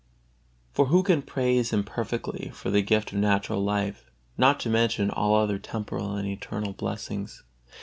[0.73, 5.11] For who can praise Him perfectly for the gift of natural life, not to mention
[5.11, 7.43] all other temporal and eternal blessings?